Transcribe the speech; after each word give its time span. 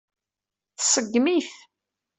Tṣeggem-it. 0.77 1.51